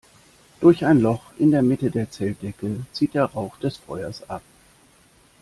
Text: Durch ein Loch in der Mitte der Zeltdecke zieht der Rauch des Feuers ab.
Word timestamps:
Durch 0.61 0.83
ein 0.83 0.99
Loch 0.99 1.21
in 1.37 1.51
der 1.51 1.61
Mitte 1.61 1.91
der 1.91 2.09
Zeltdecke 2.09 2.87
zieht 2.91 3.13
der 3.13 3.25
Rauch 3.25 3.57
des 3.57 3.77
Feuers 3.77 4.27
ab. 4.27 4.41